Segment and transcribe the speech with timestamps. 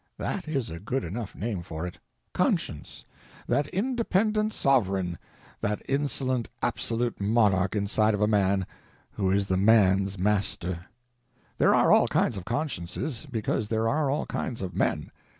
[0.17, 1.99] That is a good enough name for it:
[2.33, 5.19] Conscience—that independent Sovereign,
[5.59, 8.65] that insolent absolute Monarch inside of a man
[9.11, 10.87] who is the man's Master.
[11.59, 15.11] There are all kinds of consciences, because there are all kinds of men.